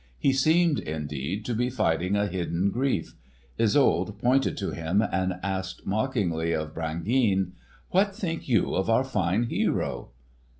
[0.17, 3.13] He seemed, indeed, to be fighting a hidden grief.
[3.59, 7.51] Isolde pointed to him and asked mockingly of Brangeane:
[7.91, 10.09] "What think you of our fine hero?"